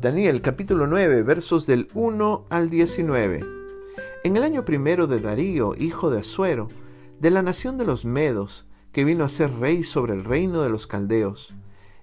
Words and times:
Daniel 0.00 0.40
capítulo 0.40 0.86
9 0.86 1.22
versos 1.22 1.66
del 1.66 1.88
1 1.92 2.46
al 2.48 2.70
19. 2.70 3.40
En 4.24 4.36
el 4.36 4.42
año 4.42 4.64
primero 4.64 5.06
de 5.06 5.20
Darío, 5.20 5.74
hijo 5.78 6.10
de 6.10 6.20
Asuero, 6.20 6.68
de 7.20 7.30
la 7.30 7.42
nación 7.42 7.76
de 7.76 7.84
los 7.84 8.04
Medos, 8.04 8.66
que 8.92 9.04
vino 9.04 9.24
a 9.24 9.28
ser 9.28 9.52
rey 9.58 9.84
sobre 9.84 10.14
el 10.14 10.24
reino 10.24 10.62
de 10.62 10.70
los 10.70 10.86
Caldeos. 10.86 11.54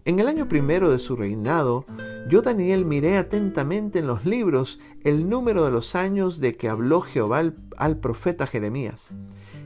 En 0.05 0.19
el 0.19 0.27
año 0.27 0.47
primero 0.47 0.91
de 0.91 0.99
su 0.99 1.15
reinado, 1.15 1.85
yo 2.29 2.41
Daniel 2.41 2.85
miré 2.85 3.17
atentamente 3.17 3.99
en 3.99 4.07
los 4.07 4.25
libros 4.25 4.79
el 5.03 5.27
número 5.27 5.65
de 5.65 5.71
los 5.71 5.95
años 5.95 6.39
de 6.39 6.53
que 6.55 6.69
habló 6.69 7.01
Jehová 7.01 7.39
al, 7.39 7.55
al 7.77 7.97
profeta 7.97 8.45
Jeremías, 8.47 9.11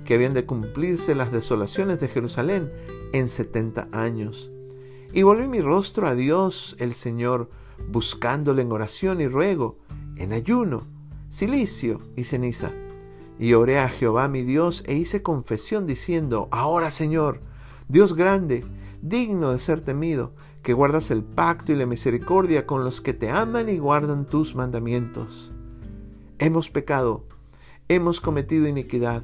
que 0.06 0.16
habían 0.16 0.34
de 0.34 0.46
cumplirse 0.46 1.16
las 1.16 1.32
desolaciones 1.32 2.00
de 2.00 2.08
Jerusalén 2.08 2.72
en 3.14 3.30
setenta 3.30 3.88
años. 3.92 4.52
Y 5.14 5.24
volví 5.24 5.48
mi 5.48 5.62
rostro 5.62 6.08
a 6.08 6.16
Dios 6.16 6.76
el 6.80 6.94
Señor, 6.94 7.50
buscándole 7.90 8.62
en 8.62 8.72
oración 8.72 9.22
y 9.22 9.28
ruego, 9.28 9.78
en 10.16 10.34
ayuno, 10.34 10.88
silicio 11.30 12.00
y 12.16 12.24
ceniza. 12.24 12.72
Y 13.40 13.54
oré 13.54 13.80
a 13.80 13.90
Jehová 13.90 14.28
mi 14.28 14.44
Dios 14.44 14.84
e 14.86 14.94
hice 14.96 15.22
confesión 15.22 15.86
diciendo, 15.88 16.48
Ahora 16.52 16.92
Señor, 16.92 17.42
Dios 17.88 18.14
grande, 18.14 18.64
digno 19.02 19.52
de 19.52 19.60
ser 19.60 19.82
temido, 19.82 20.34
que 20.62 20.74
guardas 20.74 21.12
el 21.12 21.24
pacto 21.24 21.72
y 21.72 21.76
la 21.76 21.86
misericordia 21.86 22.66
con 22.66 22.84
los 22.84 23.02
que 23.02 23.14
te 23.14 23.30
aman 23.30 23.68
y 23.68 23.80
guardan 23.80 24.26
tus 24.26 24.56
mandamientos. 24.56 25.52
Hemos 26.38 26.70
pecado, 26.70 27.26
hemos 27.88 28.22
cometido 28.22 28.68
iniquidad, 28.68 29.24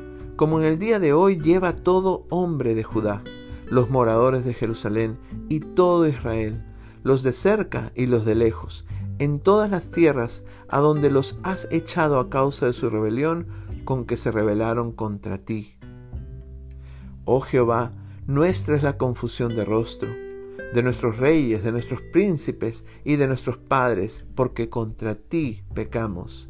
como 0.41 0.59
en 0.59 0.65
el 0.65 0.79
día 0.79 0.97
de 0.97 1.13
hoy 1.13 1.39
lleva 1.39 1.75
todo 1.75 2.25
hombre 2.31 2.73
de 2.73 2.81
Judá, 2.81 3.21
los 3.69 3.91
moradores 3.91 4.43
de 4.43 4.55
Jerusalén 4.55 5.19
y 5.49 5.59
todo 5.59 6.07
Israel, 6.07 6.63
los 7.03 7.21
de 7.21 7.31
cerca 7.31 7.91
y 7.93 8.07
los 8.07 8.25
de 8.25 8.33
lejos, 8.33 8.87
en 9.19 9.39
todas 9.39 9.69
las 9.69 9.91
tierras 9.91 10.43
a 10.67 10.79
donde 10.79 11.11
los 11.11 11.37
has 11.43 11.67
echado 11.69 12.19
a 12.19 12.31
causa 12.31 12.65
de 12.65 12.73
su 12.73 12.89
rebelión 12.89 13.45
con 13.85 14.05
que 14.05 14.17
se 14.17 14.31
rebelaron 14.31 14.93
contra 14.93 15.37
ti. 15.37 15.75
Oh 17.23 17.41
Jehová, 17.41 17.91
nuestra 18.25 18.75
es 18.75 18.81
la 18.81 18.97
confusión 18.97 19.55
de 19.55 19.63
rostro, 19.63 20.09
de 20.73 20.81
nuestros 20.81 21.17
reyes, 21.17 21.61
de 21.61 21.71
nuestros 21.71 22.01
príncipes 22.01 22.83
y 23.05 23.17
de 23.17 23.27
nuestros 23.27 23.59
padres, 23.59 24.25
porque 24.33 24.71
contra 24.71 25.13
ti 25.13 25.61
pecamos. 25.75 26.49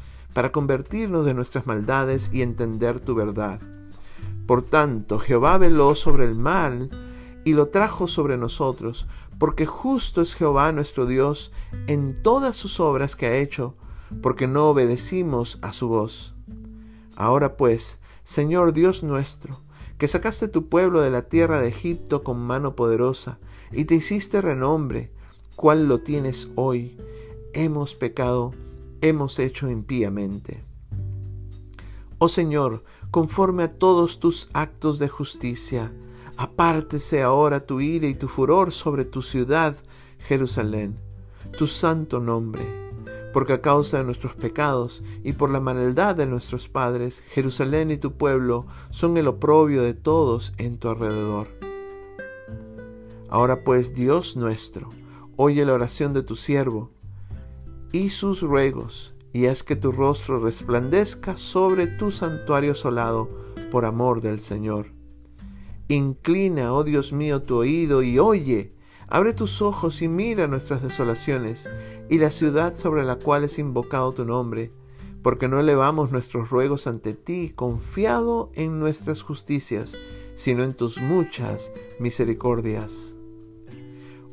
para 0.33 0.51
convertirnos 0.51 1.25
de 1.25 1.33
nuestras 1.33 1.67
maldades 1.67 2.29
y 2.33 2.41
entender 2.41 2.99
tu 2.99 3.15
verdad. 3.15 3.59
Por 4.45 4.63
tanto, 4.63 5.19
Jehová 5.19 5.57
veló 5.57 5.95
sobre 5.95 6.25
el 6.25 6.35
mal 6.35 6.89
y 7.43 7.53
lo 7.53 7.67
trajo 7.67 8.07
sobre 8.07 8.37
nosotros, 8.37 9.07
porque 9.37 9.65
justo 9.65 10.21
es 10.21 10.35
Jehová 10.35 10.71
nuestro 10.71 11.05
Dios 11.05 11.51
en 11.87 12.21
todas 12.21 12.55
sus 12.55 12.79
obras 12.79 13.15
que 13.15 13.25
ha 13.27 13.37
hecho, 13.37 13.75
porque 14.21 14.47
no 14.47 14.69
obedecimos 14.69 15.57
a 15.61 15.71
su 15.71 15.87
voz. 15.87 16.35
Ahora 17.15 17.55
pues, 17.55 17.99
Señor 18.23 18.73
Dios 18.73 19.03
nuestro, 19.03 19.57
que 19.97 20.07
sacaste 20.07 20.47
tu 20.47 20.67
pueblo 20.67 21.01
de 21.01 21.11
la 21.11 21.23
tierra 21.23 21.61
de 21.61 21.69
Egipto 21.69 22.23
con 22.23 22.39
mano 22.39 22.75
poderosa, 22.75 23.39
y 23.71 23.85
te 23.85 23.95
hiciste 23.95 24.41
renombre, 24.41 25.11
cual 25.55 25.87
lo 25.87 26.01
tienes 26.01 26.51
hoy, 26.55 26.97
hemos 27.53 27.95
pecado, 27.95 28.53
hemos 29.01 29.39
hecho 29.39 29.69
impíamente. 29.69 30.63
Oh 32.19 32.29
Señor, 32.29 32.83
conforme 33.11 33.63
a 33.63 33.73
todos 33.73 34.19
tus 34.19 34.49
actos 34.53 34.99
de 34.99 35.09
justicia. 35.09 35.91
Apártese 36.37 37.21
ahora 37.21 37.65
tu 37.65 37.81
ira 37.81 38.07
y 38.07 38.15
tu 38.15 38.27
furor 38.27 38.71
sobre 38.71 39.05
tu 39.05 39.21
ciudad, 39.21 39.75
Jerusalén, 40.19 40.97
tu 41.57 41.67
santo 41.67 42.19
nombre, 42.19 42.63
porque 43.33 43.53
a 43.53 43.61
causa 43.61 43.97
de 43.97 44.05
nuestros 44.05 44.33
pecados 44.35 45.03
y 45.23 45.33
por 45.33 45.49
la 45.49 45.59
maldad 45.59 46.15
de 46.15 46.25
nuestros 46.25 46.69
padres, 46.69 47.21
Jerusalén 47.27 47.91
y 47.91 47.97
tu 47.97 48.13
pueblo 48.13 48.65
son 48.91 49.17
el 49.17 49.27
oprobio 49.27 49.83
de 49.83 49.93
todos 49.93 50.53
en 50.57 50.77
tu 50.77 50.89
alrededor. 50.89 51.47
Ahora 53.29 53.63
pues, 53.63 53.93
Dios 53.93 54.35
nuestro, 54.37 54.89
oye 55.35 55.65
la 55.65 55.73
oración 55.73 56.13
de 56.13 56.23
tu 56.23 56.35
siervo 56.35 56.91
y 57.91 58.09
sus 58.09 58.41
ruegos 58.41 59.13
y 59.33 59.45
haz 59.47 59.63
que 59.63 59.75
tu 59.75 59.91
rostro 59.91 60.39
resplandezca 60.39 61.37
sobre 61.37 61.87
tu 61.87 62.11
santuario 62.11 62.75
solado 62.75 63.29
por 63.71 63.85
amor 63.85 64.21
del 64.21 64.41
Señor. 64.41 64.87
Inclina, 65.87 66.73
oh 66.73 66.83
Dios 66.83 67.13
mío, 67.13 67.41
tu 67.43 67.57
oído 67.57 68.03
y 68.03 68.19
oye. 68.19 68.73
Abre 69.07 69.33
tus 69.33 69.61
ojos 69.61 70.01
y 70.01 70.07
mira 70.07 70.47
nuestras 70.47 70.81
desolaciones 70.81 71.69
y 72.09 72.17
la 72.17 72.29
ciudad 72.29 72.73
sobre 72.73 73.03
la 73.03 73.17
cual 73.17 73.43
es 73.43 73.59
invocado 73.59 74.13
tu 74.13 74.23
nombre, 74.23 74.71
porque 75.21 75.49
no 75.49 75.59
elevamos 75.59 76.11
nuestros 76.11 76.49
ruegos 76.49 76.87
ante 76.87 77.13
ti 77.13 77.51
confiado 77.53 78.51
en 78.53 78.79
nuestras 78.79 79.21
justicias, 79.21 79.97
sino 80.35 80.63
en 80.63 80.73
tus 80.73 81.01
muchas 81.01 81.73
misericordias. 81.99 83.15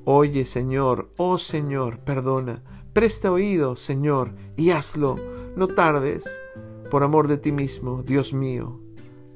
Oye, 0.05 0.45
Señor, 0.45 1.11
oh 1.17 1.39
Señor, 1.39 1.99
perdona 1.99 2.63
Presta 2.99 3.31
oído, 3.31 3.77
Señor, 3.77 4.33
y 4.57 4.71
hazlo. 4.71 5.15
No 5.55 5.69
tardes, 5.69 6.25
por 6.91 7.05
amor 7.05 7.29
de 7.29 7.39
ti 7.39 7.53
mismo, 7.53 8.03
Dios 8.03 8.33
mío, 8.33 8.81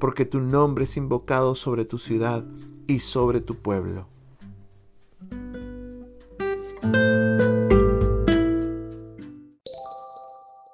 porque 0.01 0.25
tu 0.25 0.41
nombre 0.41 0.83
es 0.83 0.97
invocado 0.97 1.55
sobre 1.55 1.85
tu 1.85 1.99
ciudad 1.99 2.45
y 2.89 2.99
sobre 2.99 3.41
tu 3.41 3.55
pueblo. 3.55 4.09